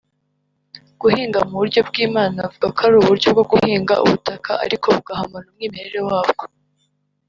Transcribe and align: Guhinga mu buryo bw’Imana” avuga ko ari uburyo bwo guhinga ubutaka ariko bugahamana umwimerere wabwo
Guhinga 1.01 1.39
mu 1.47 1.55
buryo 1.59 1.79
bw’Imana” 1.89 2.37
avuga 2.47 2.67
ko 2.75 2.79
ari 2.85 2.95
uburyo 3.01 3.27
bwo 3.35 3.43
guhinga 3.51 3.93
ubutaka 4.03 4.51
ariko 4.65 4.85
bugahamana 4.95 5.47
umwimerere 5.51 5.99
wabwo 6.09 6.43